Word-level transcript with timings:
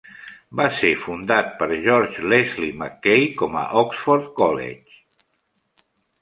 Va 0.59 0.63
ser 0.77 0.89
fundat 1.01 1.51
per 1.59 1.67
George 1.87 2.23
Leslie 2.33 2.79
Mackay 2.79 3.27
com 3.43 3.59
a 3.61 3.67
Oxford 3.83 4.27
College. 4.41 5.87